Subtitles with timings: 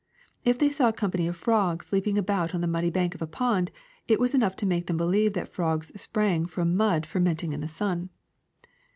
[0.43, 3.27] If they saw a company of frogs leaping about on the muddy banks of a
[3.27, 3.69] pond,
[4.07, 8.09] that was enough to make them believe frogs sprang from mud fermenting in the sun.